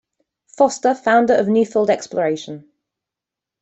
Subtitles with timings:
[0.57, 2.67] Foster, founder of Newfield Exploration.